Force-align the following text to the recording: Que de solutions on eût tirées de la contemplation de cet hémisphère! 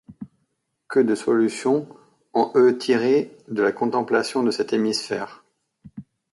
Que 0.87 0.99
de 0.99 1.13
solutions 1.13 1.87
on 2.33 2.51
eût 2.67 2.75
tirées 2.75 3.37
de 3.49 3.61
la 3.61 3.71
contemplation 3.71 4.41
de 4.41 4.49
cet 4.49 4.73
hémisphère! 4.73 5.43